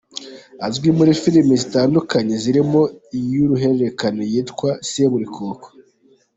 [0.67, 2.81] Azwi muri filime zitandukanye zirimo
[3.17, 5.67] iy’uruhererekane yitwa “Seburikoko”.